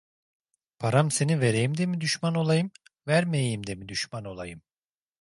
Param 0.79 1.11
seni 1.11 1.39
vereyim 1.41 1.77
de 1.77 1.85
mi 1.85 2.01
düşman 2.01 2.35
olayım, 2.35 2.71
vermeyeyim 3.07 3.67
de 3.67 3.75
mi 3.75 3.87
düşman 3.87 4.25
olayım? 4.25 4.61